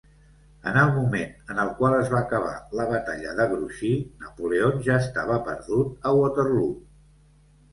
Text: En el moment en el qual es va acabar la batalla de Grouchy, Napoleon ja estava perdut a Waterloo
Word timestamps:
En 0.69 0.77
el 0.83 0.87
moment 0.93 1.35
en 1.55 1.59
el 1.63 1.69
qual 1.81 1.97
es 1.97 2.09
va 2.13 2.21
acabar 2.21 2.55
la 2.79 2.87
batalla 2.93 3.35
de 3.41 3.47
Grouchy, 3.53 3.93
Napoleon 4.25 4.83
ja 4.89 4.97
estava 5.05 5.39
perdut 5.51 5.93
a 6.13 6.17
Waterloo 6.23 6.75